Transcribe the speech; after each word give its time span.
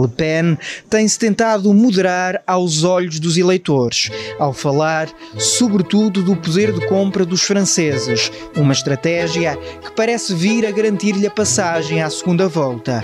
Le 0.00 0.08
Pen 0.08 0.58
tem-se 0.88 1.18
tentado 1.18 1.72
moderar 1.72 2.42
aos 2.46 2.84
olhos 2.84 3.18
dos 3.18 3.36
eleitores, 3.36 4.10
ao 4.38 4.52
falar, 4.52 5.08
sobretudo, 5.38 6.22
do 6.22 6.36
poder 6.36 6.72
de 6.72 6.86
compra 6.86 7.24
dos 7.24 7.42
franceses, 7.42 8.30
uma 8.56 8.72
estratégia 8.72 9.56
que 9.56 9.90
parece 9.92 10.34
vir 10.34 10.66
a 10.66 10.70
garantir-lhe 10.70 11.26
a 11.26 11.30
passagem 11.30 12.02
à 12.02 12.10
segunda 12.10 12.48
volta. 12.48 13.00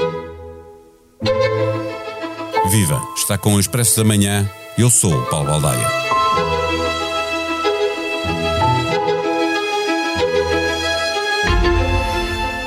Viva! 2.71 3.01
Está 3.17 3.39
com 3.39 3.55
o 3.55 3.61
Expresso 3.61 3.97
da 3.97 4.05
Manhã. 4.05 4.49
Eu 4.77 4.91
sou 4.91 5.13
o 5.13 5.27
Paulo 5.27 5.47
Baldaia. 5.47 6.04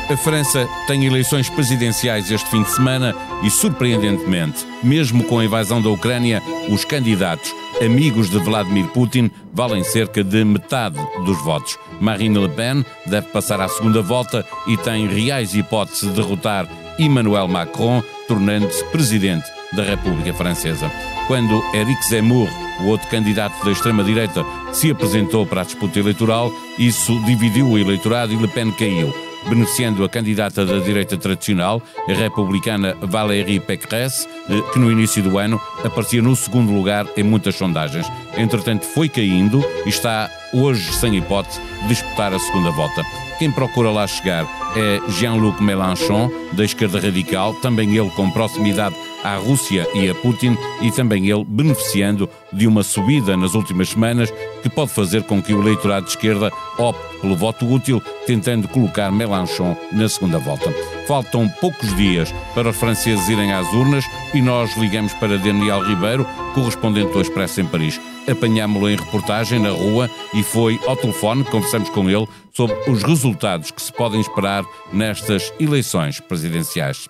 A 0.09 0.15
França 0.15 0.69
tem 0.87 1.05
eleições 1.05 1.49
presidenciais 1.49 2.31
este 2.31 2.49
fim 2.49 2.63
de 2.63 2.71
semana 2.71 3.13
e, 3.43 3.49
surpreendentemente, 3.49 4.65
mesmo 4.81 5.21
com 5.25 5.37
a 5.37 5.43
invasão 5.43 5.81
da 5.81 5.89
Ucrânia, 5.89 6.41
os 6.69 6.85
candidatos 6.85 7.53
amigos 7.83 8.29
de 8.29 8.39
Vladimir 8.39 8.87
Putin 8.87 9.29
valem 9.53 9.83
cerca 9.83 10.23
de 10.23 10.45
metade 10.45 10.97
dos 11.25 11.37
votos. 11.43 11.77
Marine 11.99 12.39
Le 12.39 12.47
Pen 12.47 12.85
deve 13.05 13.27
passar 13.27 13.59
à 13.59 13.67
segunda 13.67 14.01
volta 14.01 14.45
e 14.65 14.77
tem 14.77 15.07
reais 15.07 15.53
hipóteses 15.53 16.07
de 16.07 16.15
derrotar 16.15 16.69
Emmanuel 16.97 17.49
Macron, 17.49 18.01
tornando-se 18.29 18.85
presidente 18.85 19.45
da 19.73 19.83
República 19.83 20.33
Francesa. 20.33 20.89
Quando 21.27 21.61
Eric 21.73 22.07
Zemmour, 22.07 22.47
o 22.79 22.85
outro 22.85 23.09
candidato 23.09 23.61
da 23.65 23.71
extrema-direita, 23.71 24.45
se 24.71 24.89
apresentou 24.89 25.45
para 25.45 25.61
a 25.61 25.65
disputa 25.65 25.99
eleitoral, 25.99 26.49
isso 26.79 27.19
dividiu 27.25 27.67
o 27.67 27.77
eleitorado 27.77 28.31
e 28.31 28.37
Le 28.37 28.47
Pen 28.47 28.71
caiu 28.71 29.26
beneficiando 29.49 30.03
a 30.03 30.09
candidata 30.09 30.65
da 30.65 30.79
direita 30.79 31.17
tradicional, 31.17 31.81
a 32.07 32.13
republicana 32.13 32.95
Valérie 33.01 33.59
Pécresse, 33.59 34.27
eh, 34.49 34.61
que 34.71 34.79
no 34.79 34.91
início 34.91 35.21
do 35.23 35.37
ano 35.37 35.59
aparecia 35.83 36.21
no 36.21 36.35
segundo 36.35 36.71
lugar 36.71 37.05
em 37.15 37.23
muitas 37.23 37.55
sondagens. 37.55 38.07
Entretanto, 38.37 38.85
foi 38.85 39.09
caindo 39.09 39.63
e 39.85 39.89
está 39.89 40.29
hoje 40.53 40.93
sem 40.93 41.15
hipótese 41.15 41.59
de 41.83 41.87
disputar 41.89 42.33
a 42.33 42.39
segunda 42.39 42.71
volta. 42.71 43.03
Quem 43.39 43.51
procura 43.51 43.91
lá 43.91 44.07
chegar 44.07 44.45
é 44.75 44.99
Jean-Luc 45.11 45.61
Mélenchon, 45.61 46.31
da 46.53 46.65
esquerda 46.65 46.99
radical, 46.99 47.53
também 47.55 47.95
ele 47.95 48.09
com 48.11 48.31
proximidade 48.31 48.95
à 49.23 49.35
Rússia 49.37 49.87
e 49.93 50.09
a 50.09 50.15
Putin, 50.15 50.57
e 50.81 50.91
também 50.91 51.29
ele 51.29 51.45
beneficiando 51.45 52.29
de 52.51 52.67
uma 52.67 52.83
subida 52.83 53.35
nas 53.35 53.53
últimas 53.53 53.89
semanas 53.89 54.31
que 54.61 54.69
pode 54.69 54.91
fazer 54.91 55.23
com 55.23 55.41
que 55.41 55.53
o 55.53 55.61
eleitorado 55.61 56.05
de 56.05 56.11
esquerda 56.11 56.51
opte 56.77 57.17
pelo 57.21 57.35
voto 57.35 57.65
útil, 57.71 58.01
tentando 58.25 58.67
colocar 58.67 59.11
Mélenchon 59.11 59.75
na 59.91 60.07
segunda 60.07 60.37
volta. 60.39 60.73
Faltam 61.07 61.49
poucos 61.61 61.95
dias 61.95 62.33
para 62.53 62.69
os 62.69 62.77
franceses 62.77 63.27
irem 63.27 63.53
às 63.53 63.71
urnas 63.73 64.05
e 64.33 64.41
nós 64.41 64.75
ligamos 64.77 65.13
para 65.13 65.37
Daniel 65.37 65.83
Ribeiro, 65.83 66.25
correspondente 66.53 67.11
do 67.11 67.21
Expresso 67.21 67.61
em 67.61 67.65
Paris. 67.65 67.99
Apanhámo-lo 68.29 68.89
em 68.89 68.97
reportagem 68.97 69.57
na 69.57 69.69
rua 69.69 70.09
e 70.33 70.43
foi 70.43 70.79
ao 70.85 70.97
telefone, 70.97 71.45
conversamos 71.45 71.89
com 71.89 72.09
ele 72.09 72.27
sobre 72.53 72.75
os 72.89 73.01
resultados 73.03 73.71
que 73.71 73.81
se 73.81 73.93
podem 73.93 74.19
esperar 74.19 74.65
nestas 74.91 75.53
eleições 75.59 76.19
presidenciais. 76.19 77.07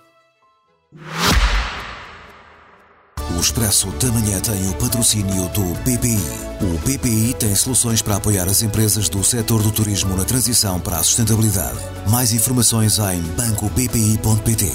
O 3.38 3.40
Expresso 3.40 3.92
da 4.00 4.12
Manhã 4.12 4.40
tem 4.40 4.68
o 4.68 4.74
patrocínio 4.74 5.48
do 5.50 5.62
BPI. 5.82 6.20
O 6.60 6.80
BPI 6.80 7.36
tem 7.36 7.56
soluções 7.56 8.02
para 8.02 8.16
apoiar 8.16 8.50
as 8.50 8.64
empresas 8.64 9.08
do 9.10 9.24
setor 9.24 9.62
do 9.62 9.72
turismo 9.72 10.16
na 10.18 10.26
transição 10.26 10.80
para 10.80 10.98
a 10.98 11.04
sustentabilidade. 11.04 11.78
Mais 12.10 12.34
informações 12.34 12.98
em 12.98 13.22
bancobpi.pt. 13.36 14.72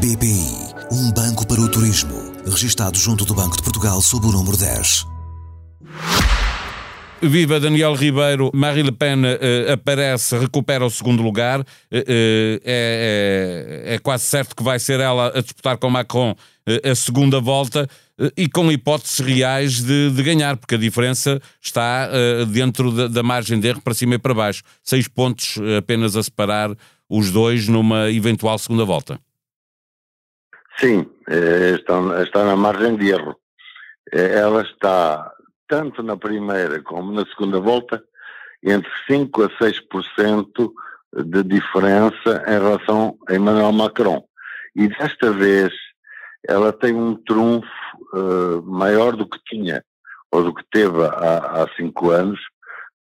BPI, 0.00 0.74
um 0.90 1.12
banco 1.12 1.46
para 1.46 1.60
o 1.60 1.68
turismo. 1.68 2.32
Registado 2.44 2.98
junto 2.98 3.24
do 3.24 3.32
Banco 3.32 3.56
de 3.56 3.62
Portugal 3.62 4.02
sob 4.02 4.26
o 4.26 4.32
número 4.32 4.56
10. 4.56 5.19
Viva 7.22 7.60
Daniel 7.60 7.94
Ribeiro, 7.94 8.50
Marie 8.54 8.82
Le 8.82 8.92
Pen 8.92 9.22
uh, 9.24 9.72
aparece, 9.72 10.38
recupera 10.38 10.86
o 10.86 10.90
segundo 10.90 11.22
lugar. 11.22 11.60
Uh, 11.60 11.62
uh, 11.62 12.60
é, 12.64 13.84
é, 13.84 13.94
é, 13.94 13.98
quase 13.98 14.24
certo 14.24 14.56
que 14.56 14.62
vai 14.62 14.78
ser 14.78 15.00
ela 15.00 15.28
a 15.36 15.42
disputar 15.42 15.76
com 15.76 15.90
Macron 15.90 16.34
a 16.84 16.94
segunda 16.94 17.40
volta 17.40 17.88
e 18.36 18.48
com 18.48 18.70
hipóteses 18.70 19.18
reais 19.18 19.82
de, 19.82 20.10
de 20.10 20.22
ganhar, 20.22 20.56
porque 20.56 20.76
a 20.76 20.78
diferença 20.78 21.40
está 21.60 22.08
dentro 22.46 22.92
da, 22.92 23.08
da, 23.08 23.22
margem 23.22 23.58
de 23.58 23.66
erro 23.66 23.80
para 23.80 23.94
cima 23.94 24.14
e 24.14 24.18
para 24.18 24.34
baixo. 24.34 24.62
Seis 24.82 25.08
pontos 25.08 25.58
apenas 25.76 26.14
a 26.16 26.22
separar 26.22 26.70
os 27.08 27.32
dois 27.32 27.66
numa 27.66 28.08
eventual 28.10 28.56
segunda 28.58 28.84
volta. 28.84 29.18
Sim, 30.78 31.06
está, 31.74 32.22
está 32.22 32.44
na 32.44 32.54
margem 32.54 32.94
de 32.96 33.08
erro. 33.08 33.34
Ela 34.12 34.62
está 34.62 35.32
tanto 35.70 36.02
na 36.02 36.16
primeira 36.16 36.82
como 36.82 37.12
na 37.12 37.24
segunda 37.26 37.60
volta, 37.60 38.02
entre 38.62 38.90
5% 39.08 39.46
a 39.46 39.64
6% 39.64 40.72
de 41.24 41.42
diferença 41.44 42.44
em 42.46 42.58
relação 42.58 43.16
a 43.28 43.34
Emmanuel 43.34 43.72
Macron. 43.72 44.22
E 44.74 44.88
desta 44.88 45.32
vez 45.32 45.72
ela 46.46 46.72
tem 46.72 46.94
um 46.94 47.14
trunfo 47.14 47.68
uh, 48.12 48.62
maior 48.64 49.16
do 49.16 49.28
que 49.28 49.38
tinha, 49.46 49.82
ou 50.32 50.42
do 50.42 50.54
que 50.54 50.64
teve 50.70 51.02
há, 51.04 51.62
há 51.62 51.68
cinco 51.76 52.10
anos, 52.10 52.40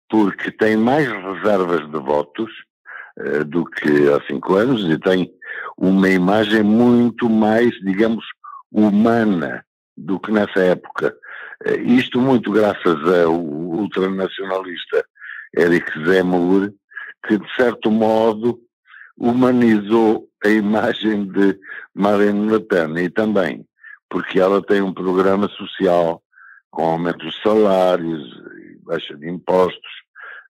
porque 0.09 0.51
tem 0.51 0.75
mais 0.75 1.07
reservas 1.07 1.89
de 1.89 1.99
votos 1.99 2.51
uh, 3.19 3.45
do 3.45 3.66
que 3.66 4.09
há 4.09 4.22
cinco 4.28 4.55
anos 4.55 4.84
e 4.84 4.99
tem 4.99 5.31
uma 5.78 6.09
imagem 6.09 6.63
muito 6.63 7.29
mais, 7.29 7.72
digamos, 7.81 8.25
humana 8.72 9.63
do 9.95 10.19
que 10.19 10.31
nessa 10.31 10.59
época. 10.59 11.16
Eh, 11.66 11.81
isto 11.81 12.19
muito 12.19 12.51
graças 12.51 12.97
ao 13.23 13.34
ultranacionalista 13.34 15.06
Eric 15.57 15.91
Zemmour, 16.06 16.72
que 17.28 17.38
de 17.38 17.56
certo 17.56 17.91
modo 17.91 18.59
humanizou 19.18 20.28
a 20.44 20.50
imagem 20.50 21.25
de 21.25 21.57
Marine 21.94 22.51
Le 22.51 22.59
Pen 22.59 22.97
e 22.97 23.09
também 23.09 23.66
porque 24.09 24.40
ela 24.40 24.62
tem 24.62 24.81
um 24.81 24.94
programa 24.94 25.47
social 25.50 26.22
com 26.72 26.85
aumento 26.85 27.25
dos 27.25 27.41
salários, 27.41 28.41
baixa 28.84 29.16
de 29.16 29.29
impostos 29.29 29.91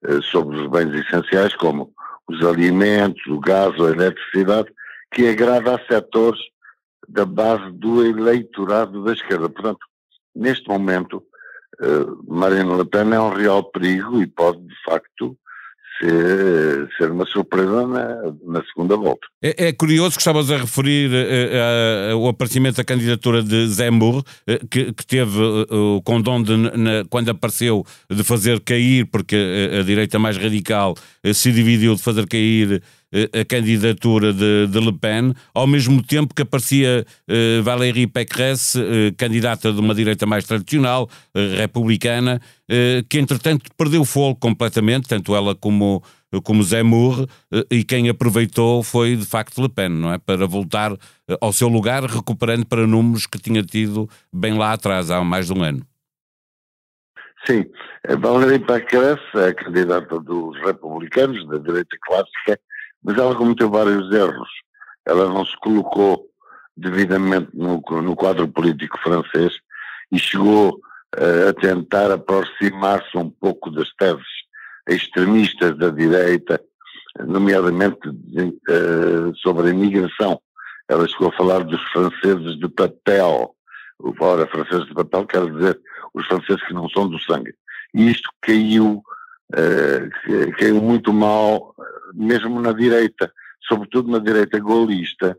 eh, 0.06 0.22
sobre 0.22 0.57
os 0.57 0.67
bens 0.67 0.94
essenciais 0.94 1.56
como 1.56 1.91
os 2.28 2.46
alimentos, 2.46 3.25
o 3.28 3.40
gás, 3.40 3.73
a 3.79 3.91
eletricidade, 3.91 4.72
que 5.12 5.28
agrada 5.28 5.75
a 5.75 5.85
setores 5.88 6.40
da 7.07 7.25
base 7.25 7.72
do 7.72 8.06
eleitorado 8.06 9.03
da 9.03 9.13
esquerda. 9.13 9.50
Portanto, 9.50 9.79
neste 10.37 10.67
momento, 10.69 11.23
uh, 11.81 12.33
Marine 12.33 12.77
Le 12.77 12.85
Pen 12.85 13.13
é 13.13 13.19
um 13.19 13.29
real 13.29 13.63
perigo 13.63 14.21
e 14.21 14.27
pode, 14.27 14.59
de 14.59 14.75
facto, 14.85 15.37
ser, 15.99 16.89
ser 16.97 17.11
uma 17.11 17.25
surpresa 17.25 17.87
na, 17.87 18.33
na 18.45 18.63
segunda 18.65 18.95
volta. 18.95 19.27
É, 19.41 19.67
é, 19.67 19.73
curioso 19.73 20.15
que 20.15 20.21
estavas 20.21 20.51
a 20.51 20.57
referir 20.57 21.09
uh, 21.11 22.17
uh, 22.17 22.27
aparecimento 22.27 22.77
da 22.77 22.83
candidatura 22.83 23.41
de 23.41 23.67
Zemmour, 23.67 24.19
uh, 24.19 24.67
que, 24.69 24.93
que, 24.93 25.05
teve 25.05 25.39
o 25.69 26.01
condom 26.03 26.41
de, 26.41 26.55
na, 26.55 27.05
quando 27.09 27.29
apareceu 27.29 27.83
de 28.09 28.23
fazer 28.23 28.59
cair, 28.61 29.05
porque 29.05 29.35
a, 29.35 29.79
a 29.79 29.83
direita 29.83 30.19
mais 30.19 30.37
radical 30.37 30.95
se 31.33 31.51
dividiu 31.51 31.95
de 31.95 32.01
fazer 32.01 32.27
cair 32.27 32.81
a 33.13 33.45
candidatura 33.45 34.34
de, 34.34 34.68
de, 34.68 34.79
Le 34.79 34.91
Pen, 34.91 35.34
ao 35.53 35.66
mesmo 35.66 36.03
tempo 36.03 36.34
que 36.34 36.41
aparecia 36.41 37.06
uh, 37.29 37.63
Valérie 37.63 38.07
Pécresse, 38.07 38.79
uh, 38.79 39.16
candidata 39.18 39.72
de 39.72 39.79
uma 39.79 39.95
direita 39.95 40.25
mais 40.25 40.45
tradicional, 40.45 41.09
republicana, 41.57 42.41
que 43.09 43.19
entretanto 43.19 43.69
perdeu 43.78 44.03
fogo 44.03 44.35
completamente, 44.35 45.07
tanto 45.07 45.35
ela 45.35 45.56
como, 45.56 46.03
como 46.44 46.63
Zemmour, 46.63 47.28
e 47.72 47.84
quem 47.84 48.09
aproveitou 48.09 48.84
foi 48.84 49.16
de 49.16 49.25
facto 49.25 49.62
Le 49.62 49.69
Pen, 49.69 49.90
não 49.90 50.13
é? 50.13 50.17
Para 50.17 50.46
voltar 50.46 50.91
ao 51.40 51.53
seu 51.53 51.67
lugar, 51.67 52.03
recuperando 52.03 52.66
para 52.66 52.88
números 52.88 53.25
que 53.25 53.40
tinha 53.40 53.63
tido 53.63 54.09
bem 54.34 54.58
lá 54.58 54.73
atrás, 54.73 55.09
há 55.11 55.23
mais 55.23 55.47
de 55.47 55.53
um 55.53 55.64
ano. 55.64 55.85
Sim, 57.46 57.66
Valérie 58.20 58.59
Pécresse 58.59 59.22
é 59.35 59.47
a 59.47 59.53
candidata 59.53 60.20
dos 60.20 60.58
republicanos, 60.66 61.47
da 61.47 61.58
direita 61.58 61.96
clássica, 62.05 62.59
mas 63.07 63.17
ela 63.17 63.33
cometeu 63.33 63.69
vários 63.69 64.11
erros. 64.11 64.49
Ela 65.05 65.29
não 65.29 65.45
se 65.45 65.55
colocou 65.61 66.27
devidamente 66.75 67.49
no, 67.53 67.81
no 68.01 68.15
quadro 68.17 68.45
político 68.49 68.99
francês 68.99 69.53
e 70.11 70.19
chegou 70.19 70.73
uh, 71.15 71.49
a 71.49 71.53
tentar 71.53 72.11
aproximar-se 72.11 73.17
um 73.17 73.29
pouco 73.29 73.71
das 73.71 73.89
teses 73.93 74.25
extremistas 74.89 75.77
da 75.77 75.89
direita, 75.89 76.61
nomeadamente 77.25 78.09
uh, 78.09 79.35
sobre 79.37 79.67
a 79.69 79.71
imigração. 79.71 80.41
Ela 80.89 81.07
chegou 81.07 81.29
a 81.29 81.37
falar 81.37 81.63
dos 81.63 81.81
franceses 81.93 82.59
de 82.59 82.67
papel. 82.67 83.55
Ora, 84.19 84.47
franceses 84.47 84.85
de 84.85 84.93
papel 84.93 85.25
quer 85.25 85.49
dizer 85.49 85.79
os 86.13 86.27
franceses 86.27 86.61
que 86.67 86.73
não 86.73 86.89
são 86.89 87.07
do 87.07 87.19
sangue. 87.19 87.53
E 87.93 88.11
isto 88.11 88.29
caiu, 88.41 89.01
uh, 89.53 90.57
caiu 90.57 90.81
muito 90.81 91.13
mal 91.13 91.73
mesmo 92.17 92.59
na 92.59 92.73
direita, 92.73 93.31
sobretudo 93.67 94.11
na 94.11 94.19
direita 94.19 94.59
golista, 94.59 95.37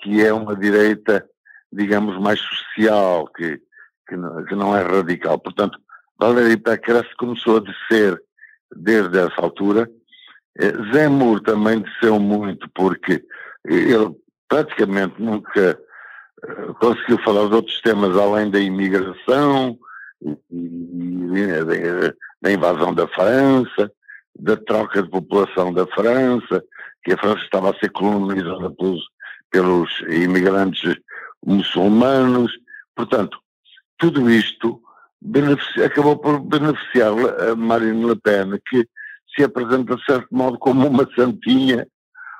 que 0.00 0.24
é 0.24 0.32
uma 0.32 0.54
direita 0.54 1.24
digamos, 1.72 2.18
mais 2.18 2.40
social, 2.40 3.26
que, 3.28 3.60
que, 4.08 4.16
não, 4.16 4.44
que 4.44 4.54
não 4.54 4.76
é 4.76 4.82
radical. 4.82 5.38
Portanto, 5.38 5.78
Valério 6.18 6.58
Pécresse 6.60 7.14
começou 7.16 7.58
a 7.58 7.60
descer 7.60 8.20
desde 8.74 9.18
essa 9.18 9.40
altura. 9.40 9.88
Eh, 10.58 10.72
Zé 10.92 11.08
Moura 11.08 11.42
também 11.42 11.80
desceu 11.80 12.18
muito, 12.18 12.68
porque 12.74 13.24
ele 13.64 14.10
praticamente 14.48 15.20
nunca 15.20 15.78
eh, 16.44 16.72
conseguiu 16.80 17.18
falar 17.22 17.48
de 17.48 17.54
outros 17.54 17.80
temas 17.82 18.16
além 18.16 18.50
da 18.50 18.58
imigração, 18.58 19.78
e, 20.20 20.36
da 22.42 22.50
invasão 22.50 22.92
da 22.92 23.06
França, 23.08 23.92
da 24.38 24.56
troca 24.56 25.02
de 25.02 25.10
população 25.10 25.72
da 25.72 25.86
França, 25.88 26.62
que 27.02 27.12
a 27.12 27.18
França 27.18 27.42
estava 27.42 27.70
a 27.70 27.78
ser 27.78 27.90
colonizada 27.90 28.70
pelos, 28.70 29.04
pelos 29.50 30.00
imigrantes 30.08 30.96
muçulmanos. 31.44 32.52
Portanto, 32.94 33.38
tudo 33.98 34.30
isto 34.30 34.80
acabou 35.84 36.16
por 36.16 36.40
beneficiar 36.40 37.12
a 37.50 37.56
Marine 37.56 38.06
Le 38.06 38.16
Pen, 38.16 38.58
que 38.68 38.86
se 39.34 39.42
apresenta 39.42 39.96
de 39.96 40.04
certo 40.04 40.28
modo 40.30 40.58
como 40.58 40.86
uma 40.86 41.08
santinha 41.14 41.86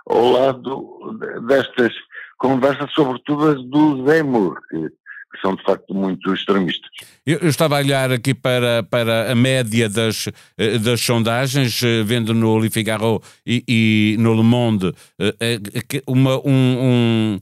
ao 0.06 0.30
lado 0.30 1.18
destas 1.46 1.92
conversas, 2.38 2.90
sobretudo 2.92 3.48
as 3.48 3.62
do 3.64 4.06
Zemmour, 4.06 4.58
que 4.70 4.90
que 5.30 5.40
são 5.40 5.54
de 5.54 5.62
facto 5.62 5.94
muito 5.94 6.32
extremistas. 6.32 6.90
Eu, 7.26 7.38
eu, 7.38 7.48
estava 7.48 7.76
a 7.76 7.80
olhar 7.80 8.10
aqui 8.10 8.34
para, 8.34 8.82
para 8.82 9.30
a 9.30 9.34
média 9.34 9.88
das, 9.88 10.28
eh, 10.56 10.78
das 10.78 11.00
sondagens, 11.00 11.82
eh, 11.82 12.02
vendo 12.02 12.32
no 12.32 12.58
Le 12.58 12.70
Figaro 12.70 13.20
e, 13.46 13.62
e 13.68 14.16
no 14.18 14.34
Le 14.34 14.42
Monde 14.42 14.92
eh, 15.18 15.60
uma, 16.06 16.38
um, 16.38 16.50
um 16.50 17.38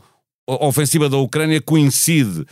a 0.48 0.66
ofensiva 0.66 1.08
da 1.08 1.16
Ucrânia 1.16 1.60
coincide 1.60 2.44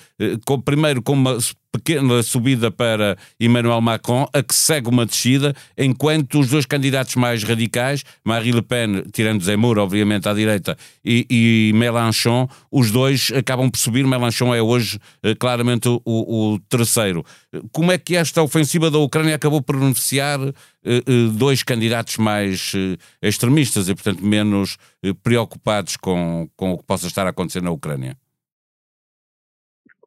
com, 0.44 0.60
primeiro 0.60 1.00
com 1.00 1.12
uma 1.12 1.38
pequena 1.74 2.22
subida 2.22 2.70
para 2.70 3.18
Emmanuel 3.40 3.80
Macron, 3.80 4.28
a 4.32 4.42
que 4.44 4.54
segue 4.54 4.88
uma 4.88 5.04
descida, 5.04 5.52
enquanto 5.76 6.38
os 6.38 6.48
dois 6.48 6.64
candidatos 6.64 7.16
mais 7.16 7.42
radicais, 7.42 8.04
Marine 8.22 8.52
Le 8.52 8.62
Pen, 8.62 9.02
tirando 9.12 9.42
Zemmour, 9.42 9.78
obviamente, 9.78 10.28
à 10.28 10.32
direita, 10.32 10.76
e, 11.04 11.26
e 11.28 11.72
Mélenchon, 11.74 12.48
os 12.70 12.92
dois 12.92 13.32
acabam 13.34 13.68
por 13.68 13.78
subir. 13.78 14.06
Mélenchon 14.06 14.54
é 14.54 14.62
hoje 14.62 15.00
eh, 15.24 15.34
claramente 15.34 15.88
o, 15.88 16.00
o, 16.04 16.58
terceiro. 16.68 17.24
Como 17.72 17.90
é 17.90 17.98
que 17.98 18.14
esta 18.14 18.40
ofensiva 18.40 18.88
da 18.88 18.98
Ucrânia 18.98 19.34
acabou 19.34 19.60
por 19.60 19.76
beneficiar 19.76 20.40
eh, 20.40 20.52
eh, 20.84 21.02
dois 21.32 21.64
candidatos 21.64 22.18
mais 22.18 22.72
extremistas 23.20 23.88
e, 23.88 23.94
portanto, 23.94 24.24
menos 24.24 24.76
preocupados 25.24 25.96
com, 25.96 26.48
com 26.56 26.72
o 26.72 26.78
que 26.78 26.84
possa 26.84 27.08
estar 27.08 27.26
a 27.26 27.30
acontecer 27.30 27.62
na 27.62 27.72
Ucrânia? 27.72 28.16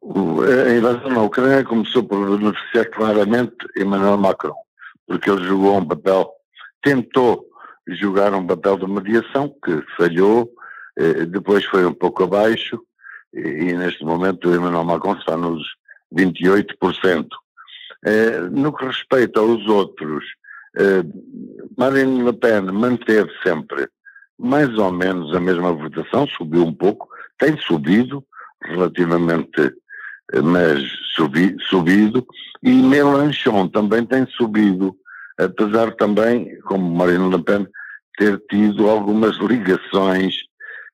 A 0.02 0.72
invasão 0.72 1.10
na 1.10 1.22
Ucrânia 1.22 1.64
começou 1.64 2.04
por 2.04 2.38
beneficiar 2.38 2.86
claramente 2.90 3.56
Emmanuel 3.76 4.16
Macron, 4.16 4.54
porque 5.06 5.30
ele 5.30 5.44
jogou 5.44 5.76
um 5.76 5.84
papel, 5.84 6.30
tentou 6.82 7.44
jogar 7.88 8.34
um 8.34 8.46
papel 8.46 8.78
de 8.78 8.86
mediação 8.86 9.54
que 9.64 9.82
falhou, 9.96 10.50
eh, 10.96 11.24
depois 11.26 11.64
foi 11.64 11.84
um 11.86 11.92
pouco 11.92 12.24
abaixo 12.24 12.80
e 13.32 13.72
neste 13.72 14.04
momento 14.04 14.48
o 14.48 14.54
Emmanuel 14.54 14.84
Macron 14.84 15.14
está 15.14 15.36
nos 15.36 15.62
28%. 16.12 17.28
Eh, 18.04 18.40
no 18.50 18.72
que 18.72 18.84
respeita 18.84 19.40
aos 19.40 19.66
outros, 19.66 20.24
eh, 20.76 21.02
Marine 21.76 22.22
Le 22.22 22.32
Pen 22.32 22.62
manteve 22.72 23.30
sempre 23.42 23.88
mais 24.38 24.72
ou 24.78 24.92
menos 24.92 25.34
a 25.34 25.40
mesma 25.40 25.72
votação, 25.72 26.26
subiu 26.28 26.64
um 26.64 26.72
pouco, 26.72 27.08
tem 27.38 27.58
subido 27.58 28.24
relativamente 28.62 29.74
mas 30.42 30.82
subi, 31.14 31.56
subido, 31.68 32.26
e 32.62 32.70
Melanchon 32.70 33.68
também 33.68 34.04
tem 34.04 34.26
subido, 34.26 34.96
apesar 35.38 35.92
também, 35.94 36.58
como 36.62 36.94
Marine 36.96 37.30
Le 37.30 37.42
Pen, 37.42 37.66
ter 38.18 38.38
tido 38.50 38.90
algumas 38.90 39.36
ligações, 39.36 40.34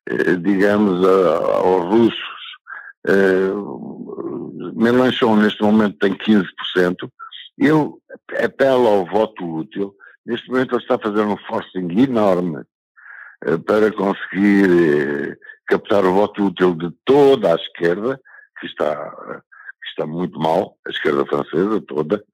eh, 0.08 0.36
digamos, 0.36 1.04
aos 1.06 1.84
russos. 1.86 2.44
Eh, 3.06 3.52
Melanchon 4.74 5.36
neste 5.36 5.62
momento 5.62 5.98
tem 5.98 6.14
15%, 6.14 7.10
ele 7.58 7.90
apela 8.42 8.88
ao 8.88 9.06
voto 9.06 9.44
útil, 9.44 9.94
neste 10.26 10.48
momento 10.50 10.74
ele 10.74 10.82
está 10.82 10.96
a 10.96 10.98
fazer 10.98 11.22
um 11.22 11.36
forcing 11.48 11.88
enorme 11.98 12.62
eh, 13.46 13.56
para 13.58 13.90
conseguir 13.92 15.38
captar 15.66 16.04
o 16.04 16.12
voto 16.12 16.46
útil 16.46 16.74
de 16.74 16.90
toda 17.04 17.52
a 17.52 17.56
esquerda, 17.56 18.20
que 18.64 18.70
está, 18.70 18.94
que 18.96 19.88
está 19.90 20.06
muito 20.06 20.38
mal, 20.38 20.76
a 20.86 20.90
esquerda 20.90 21.26
francesa 21.26 21.80
toda. 21.82 22.24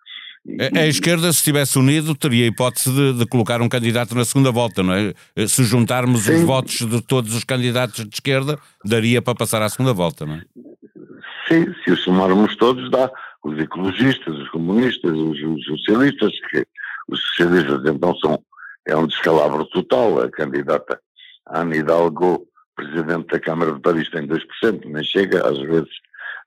A, 0.75 0.81
a 0.81 0.87
esquerda, 0.87 1.33
se 1.33 1.39
estivesse 1.39 1.79
unido, 1.79 2.15
teria 2.15 2.47
hipótese 2.47 2.91
de, 2.91 3.19
de, 3.19 3.27
colocar 3.27 3.61
um 3.61 3.69
candidato 3.69 4.15
na 4.15 4.25
segunda 4.25 4.51
volta, 4.51 4.83
não 4.83 4.95
é? 4.95 5.13
Se 5.47 5.65
juntarmos 5.65 6.23
sim. 6.23 6.37
os 6.37 6.43
votos 6.43 6.79
de 6.79 7.03
todos 7.03 7.35
os 7.35 7.45
candidatos 7.45 8.05
de 8.09 8.15
esquerda, 8.15 8.59
daria 8.85 9.21
para 9.21 9.35
passar 9.35 9.61
à 9.61 9.69
segunda 9.69 9.93
volta, 9.93 10.25
não 10.25 10.35
é? 10.35 10.43
Sim, 11.49 11.67
se 11.85 11.91
os 11.91 12.01
somarmos 12.03 12.57
todos, 12.57 12.91
dá. 12.91 13.11
Os 13.43 13.59
ecologistas, 13.59 14.35
os 14.35 14.49
comunistas, 14.51 15.13
os, 15.13 15.43
os 15.43 15.65
socialistas, 15.65 16.33
que 16.51 16.65
os 17.09 17.21
socialistas 17.21 17.81
então 17.85 18.15
são, 18.17 18.43
é 18.87 18.97
um 18.97 19.07
descalabro 19.07 19.65
total. 19.67 20.23
A 20.23 20.31
candidata 20.31 21.01
Ana 21.49 21.77
Hidalgo, 21.77 22.47
presidente 22.77 23.27
da 23.27 23.41
Câmara 23.41 23.73
de 23.73 23.81
Paris, 23.81 24.09
tem 24.11 24.27
2%, 24.27 24.85
nem 24.85 25.03
chega, 25.03 25.47
às 25.47 25.59
vezes 25.59 25.91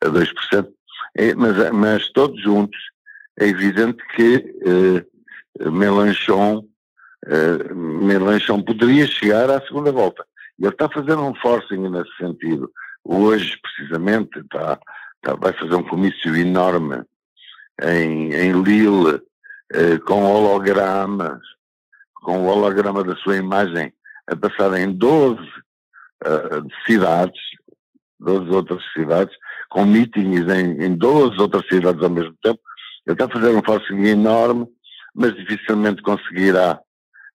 a 0.04 0.10
2%, 0.10 0.68
é, 1.16 1.36
mas, 1.36 1.72
mas 1.72 2.10
todos 2.10 2.42
juntos 2.42 2.78
é 3.40 3.48
evidente 3.48 4.04
que 4.16 4.56
eh, 4.66 5.70
Melanchon, 5.70 6.66
eh, 7.26 7.74
Melanchon 7.74 8.62
poderia 8.62 9.08
chegar 9.08 9.50
à 9.50 9.62
segunda 9.62 9.92
volta. 9.92 10.26
Ele 10.60 10.70
está 10.70 10.90
fazendo 10.90 11.24
um 11.24 11.36
forcing 11.36 11.90
nesse 11.90 12.16
sentido. 12.18 12.72
Hoje, 13.04 13.58
precisamente, 13.62 14.40
está, 14.40 14.80
está, 15.16 15.36
vai 15.36 15.54
fazer 15.54 15.76
um 15.76 15.84
comício 15.84 16.36
enorme 16.36 17.04
em, 17.82 18.34
em 18.34 18.62
Lille, 18.62 19.22
eh, 19.74 19.98
com 20.06 20.24
hologramas, 20.24 21.42
com 22.14 22.40
o 22.40 22.48
holograma 22.48 23.04
da 23.04 23.16
sua 23.18 23.38
imagem 23.38 23.92
a 24.28 24.36
passar 24.36 24.74
em 24.80 24.92
12 24.92 25.42
uh, 25.42 26.66
cidades, 26.86 27.42
12 28.20 28.50
outras 28.52 28.82
cidades, 28.94 29.36
com 29.74 29.86
meetings 29.86 30.48
em, 30.54 30.86
em 30.86 30.96
12 30.96 31.42
outras 31.42 31.66
cidades 31.68 32.02
ao 32.02 32.10
mesmo 32.10 32.36
tempo. 32.44 32.60
Ele 33.08 33.16
está 33.16 33.26
a 33.26 33.30
fazer 33.30 33.50
um 33.50 33.64
forcing 33.66 34.06
enorme, 34.06 34.68
mas 35.16 35.36
dificilmente 35.36 36.02
conseguirá, 36.04 36.80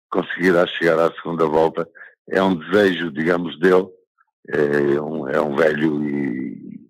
conseguirá 0.09 0.65
chegar 0.69 1.01
à 1.01 1.13
segunda 1.15 1.47
volta. 1.47 1.87
É 2.31 2.41
um 2.41 2.55
desejo, 2.55 3.11
digamos, 3.11 3.59
dele. 3.59 3.87
É 4.51 5.01
um, 5.01 5.29
é 5.29 5.41
um 5.41 5.57
velho 5.57 6.03
e, 6.05 6.81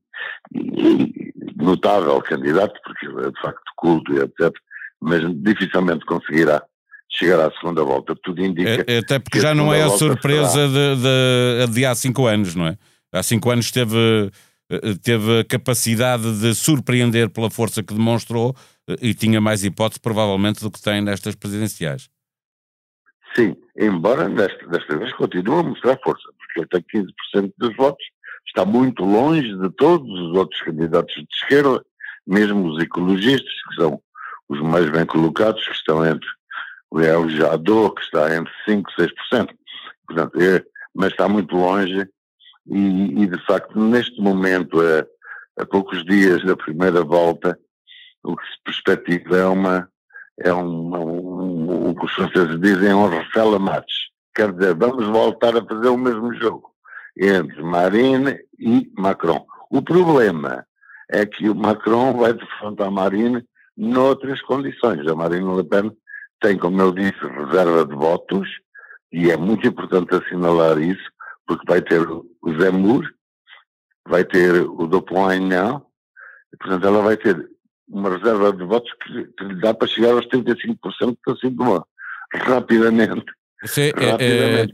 e, 0.54 1.32
notável 1.56 2.20
candidato, 2.20 2.78
porque 2.84 3.06
ele 3.06 3.26
é 3.26 3.30
de 3.30 3.40
facto 3.40 3.73
culto 3.76 4.12
e 4.12 4.18
etc. 4.18 4.54
Mas 5.00 5.23
dificilmente 5.42 6.04
conseguirá 6.04 6.62
chegar 7.11 7.40
à 7.40 7.50
segunda 7.52 7.82
volta. 7.82 8.14
Tudo 8.23 8.44
indica. 8.44 8.84
É, 8.87 8.99
até 8.99 9.18
porque 9.18 9.40
já 9.40 9.54
não 9.54 9.73
é 9.73 9.82
a 9.82 9.88
surpresa 9.88 10.68
de, 10.68 11.66
de, 11.66 11.73
de 11.73 11.87
há 11.87 11.94
cinco 11.94 12.26
anos, 12.26 12.54
não 12.54 12.66
é? 12.66 12.76
Há 13.11 13.23
cinco 13.23 13.50
anos 13.50 13.73
teve 13.73 14.30
teve 15.02 15.40
a 15.40 15.44
capacidade 15.44 16.40
de 16.40 16.54
surpreender 16.54 17.30
pela 17.30 17.50
força 17.50 17.82
que 17.82 17.94
demonstrou 17.94 18.54
eh, 18.88 18.96
e 19.00 19.14
tinha 19.14 19.40
mais 19.40 19.64
hipótese, 19.64 20.00
provavelmente, 20.00 20.62
do 20.62 20.70
que 20.70 20.80
tem 20.80 21.00
nestas 21.00 21.34
presidenciais. 21.34 22.10
Sim, 23.34 23.56
embora 23.76 24.28
desta, 24.28 24.66
desta 24.68 24.98
vez 24.98 25.12
continue 25.14 25.60
a 25.60 25.62
mostrar 25.62 25.98
força, 26.02 26.28
porque 26.38 26.60
ele 26.60 26.68
tem 26.68 27.04
15% 27.37 27.52
dos 27.56 27.76
votos, 27.76 28.04
está 28.46 28.64
muito 28.64 29.04
longe 29.04 29.56
de 29.56 29.70
todos 29.70 30.08
os 30.08 30.37
outros 30.37 30.60
candidatos 30.62 31.14
de 31.14 31.26
esquerda, 31.32 31.84
mesmo 32.26 32.68
os 32.68 32.82
ecologistas, 32.82 33.52
que 33.68 33.75
são 33.76 34.00
os 34.48 34.60
mais 34.60 34.90
bem 34.90 35.06
colocados, 35.06 35.64
que 35.64 35.72
estão 35.72 36.04
entre 36.04 36.28
o 36.90 37.00
El 37.00 37.28
Jadot, 37.28 37.94
que 37.94 38.02
está 38.02 38.34
entre 38.34 38.52
5% 38.66 38.84
e 38.98 39.37
6%. 39.37 39.48
Portanto, 40.06 40.40
é, 40.40 40.64
mas 40.94 41.10
está 41.12 41.28
muito 41.28 41.54
longe 41.54 42.08
e, 42.70 43.22
e 43.22 43.26
de 43.26 43.44
facto, 43.46 43.78
neste 43.78 44.20
momento, 44.20 44.80
a, 44.80 45.62
a, 45.62 45.66
poucos 45.66 46.04
dias 46.04 46.44
da 46.44 46.56
primeira 46.56 47.02
volta, 47.02 47.58
o 48.22 48.37
que 48.37 48.46
se 48.46 48.62
perspectiva 48.64 49.37
é 49.37 49.46
uma, 49.46 49.88
é 50.40 50.52
uma, 50.52 50.98
um, 50.98 51.90
o 51.90 51.94
que 51.94 52.04
os 52.04 52.12
franceses 52.12 52.60
dizem, 52.60 52.92
um 52.94 53.08
refela 53.08 53.58
match. 53.58 53.92
Quer 54.34 54.52
dizer, 54.52 54.75
vamos 54.75 55.06
voltar 55.06 55.56
a 55.56 55.64
fazer 55.64 55.88
o 55.88 55.96
mesmo 55.96 56.32
jogo 56.34 56.70
entre 57.18 57.62
Marine 57.62 58.38
e 58.58 58.90
Macron. 58.96 59.44
O 59.70 59.82
problema 59.82 60.64
é 61.10 61.26
que 61.26 61.48
o 61.48 61.54
Macron 61.54 62.16
vai 62.16 62.32
defrontar 62.32 62.90
Marine 62.90 63.44
noutras 63.76 64.40
condições. 64.42 65.06
A 65.06 65.14
Marine 65.14 65.56
Le 65.56 65.64
Pen 65.64 65.90
tem, 66.40 66.56
como 66.56 66.80
eu 66.80 66.92
disse, 66.92 67.18
reserva 67.20 67.84
de 67.84 67.94
votos, 67.94 68.48
e 69.12 69.30
é 69.30 69.37
muito 69.37 69.66
importante 69.66 70.14
assinalar 70.14 70.78
isso, 70.78 71.10
porque 71.49 71.64
vai 71.67 71.81
ter 71.81 72.07
o 72.09 72.26
Zemmour, 72.61 73.11
vai 74.07 74.23
ter 74.23 74.62
o 74.62 74.87
e, 76.52 76.57
portanto 76.59 76.87
ela 76.87 77.02
vai 77.02 77.17
ter 77.17 77.50
uma 77.88 78.11
reserva 78.11 78.52
de 78.52 78.64
votos 78.64 78.93
que, 79.02 79.25
que 79.25 79.45
lhe 79.45 79.61
dá 79.61 79.73
para 79.73 79.88
chegar 79.88 80.12
aos 80.12 80.26
35% 80.26 81.17
assim 81.28 81.57
como 81.57 81.87
rapidamente. 82.35 83.25
Você, 83.60 83.92
é, 84.20 84.66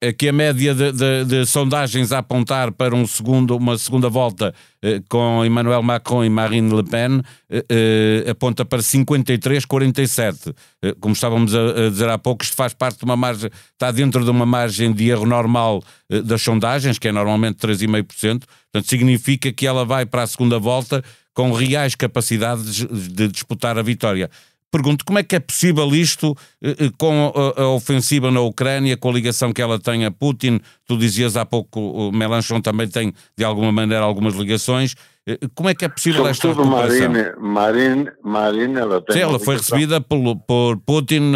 é, 0.00 0.12
que 0.12 0.28
a 0.28 0.32
média 0.32 0.74
de, 0.74 0.90
de, 0.90 1.24
de, 1.24 1.46
sondagens 1.46 2.10
a 2.10 2.18
apontar 2.18 2.72
para 2.72 2.92
um 2.92 3.06
segundo, 3.06 3.56
uma 3.56 3.78
segunda 3.78 4.08
volta 4.08 4.52
eh, 4.82 5.00
com 5.08 5.44
Emmanuel 5.44 5.84
Macron 5.84 6.24
e 6.24 6.28
Marine 6.28 6.74
Le 6.74 6.82
Pen 6.82 7.22
eh, 7.48 7.64
eh 7.68 8.30
aponta 8.30 8.64
para 8.64 8.80
53-47. 8.80 10.52
Eh, 10.82 10.94
como 10.98 11.14
estávamos 11.14 11.54
a, 11.54 11.86
a, 11.86 11.90
dizer 11.90 12.08
há 12.08 12.18
pouco, 12.18 12.42
isto 12.42 12.56
faz 12.56 12.74
parte 12.74 12.98
de 12.98 13.04
uma 13.04 13.16
margem, 13.16 13.48
está 13.72 13.92
dentro 13.92 14.24
de 14.24 14.30
uma 14.30 14.44
margem 14.44 14.92
de 14.92 15.08
erro 15.08 15.26
normal 15.26 15.80
eh, 16.10 16.20
das 16.20 16.42
sondagens, 16.42 16.98
que 16.98 17.06
é 17.06 17.12
normalmente 17.12 17.64
3,5%. 17.64 18.42
Portanto, 18.72 18.90
significa 18.90 19.52
que 19.52 19.64
ela 19.64 19.84
vai 19.84 20.04
para 20.04 20.24
a 20.24 20.26
segunda 20.26 20.58
volta 20.58 21.04
com 21.32 21.52
reais 21.52 21.94
capacidades 21.94 22.74
de, 22.74 22.86
de 22.86 23.28
disputar 23.28 23.78
a 23.78 23.82
vitória. 23.82 24.28
Pergunto 24.74 25.04
como 25.04 25.20
é 25.20 25.22
que 25.22 25.36
é 25.36 25.38
possível 25.38 25.86
isto 25.94 26.36
eh, 26.60 26.74
eh, 26.86 26.90
com 26.98 27.32
a, 27.56 27.68
ofensiva 27.68 28.28
na 28.32 28.40
Ucrânia, 28.40 28.96
com 28.96 29.08
a 29.08 29.12
ligação 29.12 29.52
que 29.52 29.62
ela 29.62 29.78
tem 29.78 30.04
a 30.04 30.10
Putin. 30.10 30.58
Tu 30.84 30.96
dizias 30.96 31.36
há 31.36 31.46
pouco, 31.46 31.78
o 31.78 32.10
Melanchon 32.10 32.60
também 32.60 32.88
tem 32.88 33.14
de 33.38 33.44
alguma 33.44 33.70
maneira 33.70 34.02
algumas 34.02 34.34
ligações. 34.34 34.96
Eh, 35.28 35.38
como 35.54 35.68
é 35.68 35.76
que 35.76 35.84
é 35.84 35.88
possível 35.88 36.26
esta 36.26 36.48
recuperação? 36.48 37.08
Marine, 37.08 37.32
Marine, 37.38 38.10
Marine, 38.24 38.80
ela 38.80 39.00
tem 39.00 39.14
Sim, 39.14 39.22
ela 39.22 39.38
foi 39.38 39.54
recebida 39.58 40.00
por, 40.00 40.18
por 40.40 40.76
Putin 40.78 41.34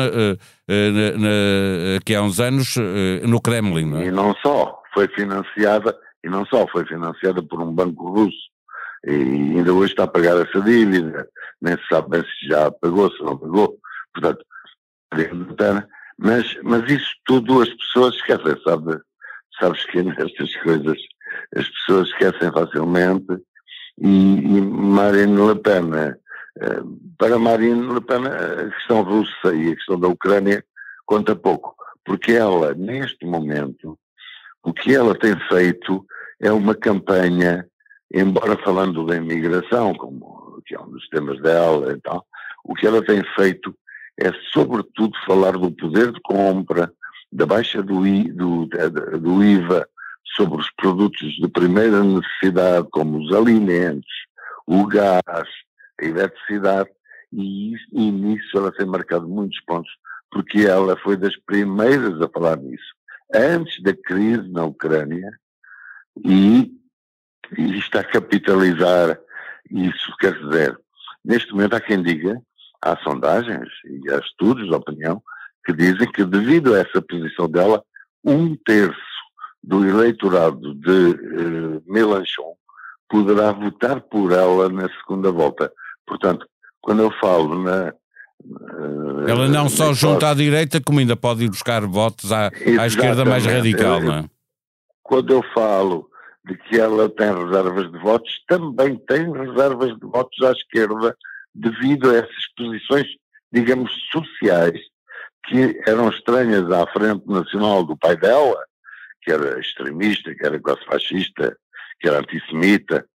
aqui 1.96 2.16
há 2.16 2.20
uns 2.20 2.40
anos 2.40 2.74
no 3.22 3.40
Kremlin. 3.40 3.86
Não 3.86 3.98
é? 3.98 4.06
E 4.06 4.10
não 4.10 4.34
só, 4.42 4.82
foi 4.92 5.06
financiada, 5.14 5.96
e 6.24 6.28
não 6.28 6.44
só, 6.46 6.66
foi 6.72 6.84
financiada 6.86 7.40
por 7.40 7.62
um 7.62 7.72
banco 7.72 8.10
russo 8.10 8.48
e 9.06 9.12
ainda 9.12 9.72
hoje 9.72 9.92
está 9.92 10.04
a 10.04 10.08
pagar 10.08 10.36
essa 10.36 10.60
dívida, 10.60 11.28
nem 11.60 11.76
se 11.76 11.86
sabe 11.88 12.10
bem 12.10 12.22
se 12.22 12.48
já 12.48 12.70
pagou, 12.70 13.10
se 13.12 13.22
não 13.22 13.36
pagou, 13.36 13.78
portanto, 14.12 14.44
mas, 16.18 16.56
mas 16.62 16.90
isso 16.90 17.10
tudo 17.24 17.62
as 17.62 17.68
pessoas 17.68 18.14
esquecem, 18.16 18.60
sabe? 18.64 19.00
Sabes 19.58 19.84
que 19.86 20.02
nestas 20.02 20.54
coisas 20.56 20.98
as 21.56 21.68
pessoas 21.68 22.08
esquecem 22.08 22.52
facilmente 22.52 23.38
e, 23.98 24.34
e 24.34 24.60
Marine 24.60 25.48
Le 25.48 25.56
Pen, 25.56 25.90
eh, 25.94 26.82
para 27.18 27.38
Marine 27.38 27.92
Le 27.92 28.00
Pen 28.00 28.26
a 28.26 28.70
questão 28.70 29.02
russa 29.02 29.54
e 29.54 29.72
a 29.72 29.76
questão 29.76 29.98
da 29.98 30.08
Ucrânia 30.08 30.64
conta 31.06 31.34
pouco, 31.34 31.74
porque 32.04 32.32
ela, 32.32 32.74
neste 32.74 33.24
momento, 33.24 33.98
o 34.62 34.72
que 34.72 34.94
ela 34.94 35.14
tem 35.14 35.38
feito 35.48 36.04
é 36.40 36.52
uma 36.52 36.74
campanha 36.74 37.66
embora 38.12 38.56
falando 38.62 39.04
da 39.04 39.16
imigração, 39.16 39.94
como 39.94 40.60
que 40.66 40.74
é 40.74 40.80
um 40.80 40.90
dos 40.90 41.08
temas 41.08 41.40
dela 41.40 41.92
e 41.92 42.00
tal, 42.00 42.26
o 42.64 42.74
que 42.74 42.86
ela 42.86 43.04
tem 43.04 43.22
feito 43.34 43.74
é 44.20 44.32
sobretudo 44.52 45.12
falar 45.26 45.52
do 45.52 45.70
poder 45.70 46.12
de 46.12 46.20
compra, 46.20 46.92
da 47.32 47.46
baixa 47.46 47.82
do, 47.82 48.06
I, 48.06 48.30
do, 48.32 48.66
do 48.66 49.44
IVA 49.44 49.88
sobre 50.36 50.60
os 50.60 50.70
produtos 50.72 51.34
de 51.36 51.48
primeira 51.48 52.02
necessidade, 52.02 52.88
como 52.90 53.18
os 53.18 53.34
alimentos, 53.34 54.10
o 54.66 54.86
gás, 54.86 55.22
a 55.26 56.04
eletricidade, 56.04 56.90
e, 57.32 57.74
e 57.92 58.10
nisso 58.10 58.56
ela 58.56 58.72
tem 58.72 58.86
marcado 58.86 59.28
muitos 59.28 59.60
pontos, 59.66 59.90
porque 60.30 60.60
ela 60.60 60.96
foi 60.98 61.16
das 61.16 61.36
primeiras 61.44 62.20
a 62.20 62.28
falar 62.28 62.56
nisso. 62.56 62.94
Antes 63.34 63.82
da 63.82 63.94
crise 63.94 64.48
na 64.48 64.64
Ucrânia, 64.64 65.30
e 66.24 66.72
e 67.56 67.78
está 67.78 68.00
a 68.00 68.04
capitalizar 68.04 69.18
isso. 69.70 70.16
Quer 70.18 70.38
dizer, 70.38 70.78
neste 71.24 71.52
momento 71.52 71.74
há 71.74 71.80
quem 71.80 72.02
diga, 72.02 72.40
há 72.82 72.96
sondagens 72.98 73.68
e 73.84 74.10
há 74.10 74.18
estudos 74.18 74.66
de 74.68 74.74
opinião 74.74 75.22
que 75.64 75.72
dizem 75.72 76.10
que 76.10 76.24
devido 76.24 76.74
a 76.74 76.78
essa 76.78 77.02
posição 77.02 77.48
dela, 77.48 77.82
um 78.24 78.56
terço 78.56 78.96
do 79.62 79.86
eleitorado 79.86 80.74
de 80.74 80.90
uh, 80.90 81.82
Mélenchon 81.86 82.54
poderá 83.08 83.52
votar 83.52 84.00
por 84.00 84.32
ela 84.32 84.68
na 84.68 84.88
segunda 85.00 85.30
volta. 85.30 85.70
Portanto, 86.06 86.46
quando 86.80 87.02
eu 87.02 87.10
falo 87.20 87.62
na. 87.62 87.92
Uh, 88.42 89.28
ela 89.28 89.48
não 89.48 89.68
só 89.68 89.92
junta 89.92 90.30
à 90.30 90.34
direita, 90.34 90.80
como 90.80 91.00
ainda 91.00 91.16
pode 91.16 91.44
ir 91.44 91.50
buscar 91.50 91.84
votos 91.84 92.32
à, 92.32 92.50
à 92.80 92.86
esquerda 92.86 93.24
mais 93.24 93.44
radical, 93.44 94.00
não 94.00 94.14
é? 94.14 94.24
Quando 95.02 95.32
eu 95.32 95.42
falo 95.54 96.07
de 96.48 96.56
que 96.56 96.80
ela 96.80 97.10
tem 97.10 97.26
reservas 97.26 97.92
de 97.92 97.98
votos, 97.98 98.42
também 98.48 98.96
tem 99.06 99.30
reservas 99.30 99.94
de 99.98 100.06
votos 100.06 100.42
à 100.42 100.52
esquerda 100.52 101.14
devido 101.54 102.10
a 102.10 102.16
essas 102.16 102.52
posições, 102.56 103.06
digamos, 103.52 103.92
sociais, 104.10 104.80
que 105.46 105.78
eram 105.86 106.08
estranhas 106.08 106.70
à 106.70 106.86
Frente 106.86 107.26
Nacional 107.26 107.84
do 107.84 107.96
pai 107.98 108.16
dela, 108.16 108.58
que 109.22 109.30
era 109.30 109.60
extremista, 109.60 110.34
que 110.34 110.44
era 110.44 110.58
quase 110.58 110.84
fascista, 110.86 111.56
que 112.00 112.08
era 112.08 112.20
antissemita. 112.20 113.06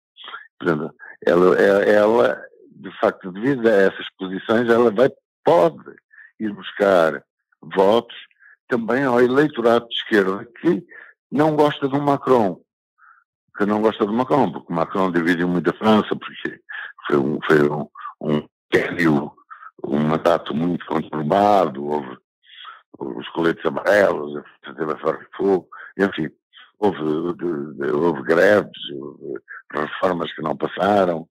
Portanto, 0.60 0.94
ela, 1.26 1.56
ela, 1.56 2.46
de 2.70 2.92
facto, 3.00 3.32
devido 3.32 3.68
a 3.68 3.72
essas 3.72 4.08
posições, 4.18 4.70
ela 4.70 4.92
vai, 4.92 5.10
pode 5.44 5.84
ir 6.40 6.54
buscar 6.54 7.24
votos 7.62 8.16
também 8.68 9.04
ao 9.04 9.22
eleitorado 9.22 9.88
de 9.88 9.96
esquerda 9.96 10.48
que 10.62 10.86
não 11.32 11.56
gosta 11.56 11.88
do 11.88 12.00
Macron 12.00 12.63
que 13.58 13.66
não 13.66 13.82
gosta 13.82 14.06
de 14.06 14.14
Macron, 14.14 14.52
porque 14.52 14.74
Macron 14.74 15.12
dividiu 15.12 15.48
muito 15.48 15.70
a 15.70 15.74
França, 15.74 16.16
porque 16.16 16.60
foi 17.08 17.18
um, 17.18 17.40
foi 17.46 17.70
um, 17.70 17.88
um 18.22 18.48
um 19.86 20.00
mandato 20.00 20.56
muito 20.56 20.86
conturbado, 20.86 21.86
houve, 21.86 22.18
os 23.00 23.28
coletes 23.30 23.66
amarelos, 23.66 24.42
teve 24.64 24.92
a 24.92 24.98
ferro 24.98 25.20
de 25.20 25.38
fogo, 25.38 25.68
enfim, 25.98 26.30
houve, 26.80 27.00
houve 27.92 28.24
greves, 28.24 28.90
houve 28.92 29.40
reformas 29.72 30.34
que 30.34 30.42
não 30.42 30.56
passaram, 30.56 31.28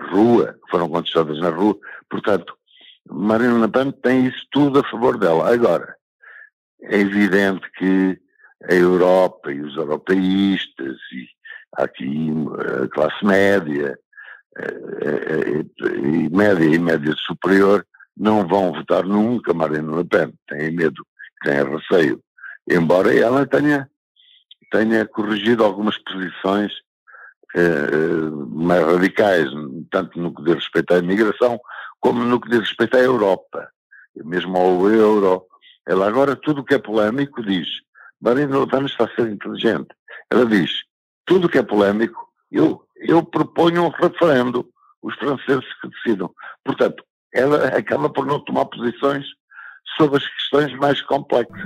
rua, 0.00 0.58
foram 0.70 0.88
contestadas 0.88 1.38
na 1.38 1.50
rua, 1.50 1.78
portanto, 2.08 2.56
Marina 3.08 3.64
Le 3.64 3.68
Pen 3.70 3.92
tem 3.92 4.26
isso 4.26 4.46
tudo 4.50 4.80
a 4.80 4.90
favor 4.90 5.16
dela. 5.16 5.52
Agora, 5.52 5.96
é 6.82 6.98
evidente 6.98 7.70
que 7.78 8.18
a 8.68 8.74
Europa 8.74 9.52
e 9.52 9.60
os 9.60 9.76
europeístas 9.76 10.96
e 11.12 11.28
aqui 11.74 12.30
a 12.82 12.88
classe 12.88 13.24
média 13.24 13.98
eh, 14.58 14.80
eh, 15.02 15.64
e 15.98 16.28
média 16.30 16.64
e 16.64 16.78
média 16.78 17.14
superior 17.18 17.86
não 18.16 18.46
vão 18.46 18.72
votar 18.72 19.04
nunca 19.04 19.52
Marine 19.52 19.94
Le 19.94 20.04
Pen, 20.04 20.32
têm 20.48 20.70
medo, 20.70 21.06
têm 21.44 21.62
receio, 21.62 22.20
embora 22.68 23.14
ela 23.14 23.46
tenha, 23.46 23.88
tenha 24.70 25.06
corrigido 25.06 25.62
algumas 25.62 25.98
posições 25.98 26.72
eh, 27.54 28.30
mais 28.48 28.84
radicais, 28.84 29.50
tanto 29.90 30.18
no 30.18 30.34
que 30.34 30.42
diz 30.44 30.54
respeito 30.54 30.94
à 30.94 30.98
imigração, 30.98 31.60
como 32.00 32.24
no 32.24 32.40
que 32.40 32.48
diz 32.48 32.60
respeito 32.60 32.96
à 32.96 33.00
Europa, 33.00 33.68
mesmo 34.24 34.56
ao 34.56 34.90
euro. 34.90 35.46
Ela 35.86 36.08
agora, 36.08 36.34
tudo 36.34 36.62
o 36.62 36.64
que 36.64 36.74
é 36.74 36.78
polémico, 36.78 37.42
diz, 37.42 37.68
Marine 38.20 38.52
Le 38.52 38.66
Pen 38.66 38.86
está 38.86 39.04
a 39.04 39.14
ser 39.14 39.28
inteligente. 39.28 39.88
Ela 40.30 40.46
diz, 40.46 40.82
tudo 41.26 41.48
que 41.48 41.58
é 41.58 41.62
polémico, 41.62 42.26
eu, 42.50 42.80
eu 42.96 43.22
proponho 43.22 43.84
um 43.84 43.88
referendo, 43.88 44.66
os 45.02 45.14
franceses 45.16 45.66
que 45.80 45.88
decidam. 45.88 46.30
Portanto, 46.64 47.04
ela 47.34 47.66
acaba 47.68 48.08
por 48.08 48.24
não 48.24 48.40
tomar 48.40 48.64
posições 48.66 49.24
sobre 49.96 50.18
as 50.18 50.26
questões 50.26 50.72
mais 50.78 51.02
complexas. 51.02 51.56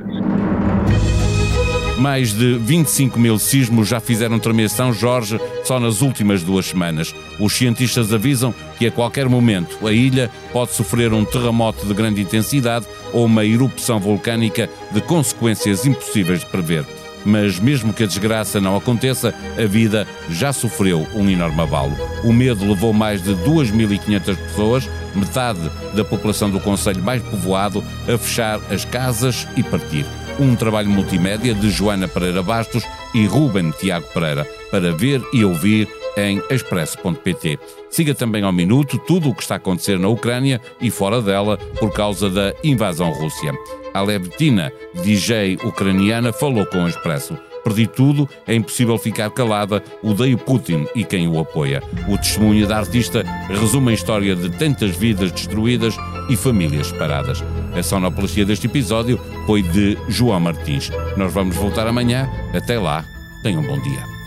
Mais 1.99 2.33
de 2.33 2.55
25 2.55 3.19
mil 3.19 3.39
sismos 3.39 3.87
já 3.87 4.01
fizeram 4.01 4.39
tremer 4.39 4.71
São 4.71 4.91
Jorge 4.91 5.39
só 5.65 5.79
nas 5.79 6.01
últimas 6.01 6.43
duas 6.43 6.67
semanas. 6.67 7.15
Os 7.39 7.53
cientistas 7.53 8.13
avisam 8.13 8.55
que 8.79 8.87
a 8.87 8.91
qualquer 8.91 9.29
momento 9.29 9.87
a 9.87 9.93
ilha 9.93 10.31
pode 10.51 10.73
sofrer 10.73 11.13
um 11.13 11.27
terremoto 11.27 11.85
de 11.85 11.93
grande 11.93 12.23
intensidade 12.23 12.87
ou 13.13 13.27
uma 13.27 13.45
erupção 13.45 14.01
vulcânica 14.01 14.69
de 14.91 15.03
consequências 15.03 15.85
impossíveis 15.85 16.41
de 16.41 16.47
prever 16.47 17.00
mas 17.25 17.59
mesmo 17.59 17.93
que 17.93 18.05
a 18.05 18.07
desgraça 18.07 18.61
não 18.61 18.77
aconteça, 18.77 19.35
a 19.57 19.67
vida 19.67 20.07
já 20.29 20.53
sofreu 20.53 21.07
um 21.15 21.29
enorme 21.29 21.61
abalo. 21.61 21.97
O 22.25 22.33
medo 22.33 22.69
levou 22.69 22.93
mais 22.93 23.23
de 23.23 23.35
2.500 23.35 24.37
pessoas, 24.37 24.91
metade 25.15 25.71
da 25.95 26.05
população 26.05 26.51
do 26.51 26.61
Conselho 26.61 27.03
mais 27.03 27.23
povoado, 27.23 27.85
a 28.13 28.17
fechar 28.19 28.61
as 28.71 28.85
casas 28.85 29.47
e 29.57 29.63
partir. 29.63 30.07
Um 30.39 30.57
trabalho 30.57 30.89
multimédia 30.89 31.55
de 31.55 31.71
Joana 31.71 32.09
Pereira 32.09 32.43
Bastos 32.43 32.85
e 33.15 33.27
Ruben 33.27 33.71
Tiago 33.73 34.07
Pereira, 34.15 34.47
para 34.71 34.93
ver 34.93 35.23
e 35.33 35.45
ouvir 35.45 35.89
em 36.17 36.43
expresso.pt. 36.51 37.59
Siga 37.91 38.15
também 38.15 38.43
ao 38.43 38.53
minuto 38.53 38.99
tudo 38.99 39.31
o 39.31 39.35
que 39.35 39.43
está 39.43 39.55
a 39.55 39.57
acontecer 39.57 39.99
na 39.99 40.09
Ucrânia 40.09 40.61
e 40.81 40.91
fora 40.91 41.21
dela 41.21 41.57
por 41.79 41.93
causa 41.93 42.31
da 42.31 42.55
invasão 42.63 43.11
rússia. 43.11 43.53
A 43.93 44.01
Levtina, 44.03 44.73
DJ 45.03 45.59
ucraniana, 45.65 46.33
falou 46.33 46.65
com 46.67 46.85
o 46.85 46.89
Expresso. 46.89 47.37
Perdi 47.63 47.87
tudo, 47.87 48.29
é 48.47 48.55
impossível 48.55 48.97
ficar 48.97 49.31
calada, 49.31 49.83
odeio 50.03 50.39
Putin 50.39 50.87
e 50.95 51.05
quem 51.05 51.29
o 51.29 51.39
apoia. 51.39 51.83
O 52.09 52.17
testemunho 52.17 52.67
da 52.67 52.79
artista 52.79 53.23
resume 53.49 53.91
a 53.91 53.95
história 53.95 54.35
de 54.35 54.49
tantas 54.51 54.97
vidas 54.97 55.31
destruídas 55.31 55.95
e 56.31 56.37
famílias 56.37 56.87
separadas. 56.87 57.45
A 57.77 57.83
sonoplastia 57.83 58.45
deste 58.45 58.67
episódio 58.67 59.21
foi 59.47 59.63
de 59.63 59.99
João 60.09 60.41
Martins. 60.41 60.91
Nós 61.17 61.33
vamos 61.33 61.57
voltar 61.57 61.87
amanhã. 61.87 62.29
Até 62.55 62.79
lá, 62.79 63.05
tenham 63.43 63.63
um 63.63 63.67
bom 63.67 63.81
dia. 63.81 64.20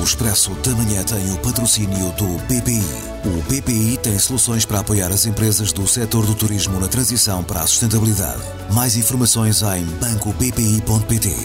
O 0.00 0.02
Expresso 0.02 0.50
da 0.54 0.72
Manhã 0.72 1.04
tem 1.04 1.30
o 1.32 1.38
patrocínio 1.38 2.10
do 2.14 2.26
BPI. 2.46 2.82
O 3.24 3.42
BPI 3.42 3.98
tem 3.98 4.18
soluções 4.18 4.64
para 4.64 4.80
apoiar 4.80 5.12
as 5.12 5.26
empresas 5.26 5.70
do 5.70 5.86
setor 5.86 6.26
do 6.26 6.34
turismo 6.34 6.80
na 6.80 6.88
transição 6.88 7.44
para 7.44 7.60
a 7.60 7.66
sustentabilidade. 7.68 8.42
Mais 8.72 8.96
informações 8.96 9.62
em 9.62 9.84
bancobpi.pt. 9.84 11.36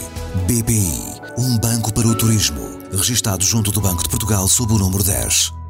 BPI, 0.48 1.20
um 1.38 1.56
banco 1.58 1.94
para 1.94 2.08
o 2.08 2.16
turismo. 2.16 2.80
Registado 2.90 3.44
junto 3.44 3.70
do 3.70 3.80
Banco 3.80 4.02
de 4.02 4.08
Portugal 4.08 4.48
sob 4.48 4.72
o 4.72 4.78
número 4.78 5.04
10. 5.04 5.63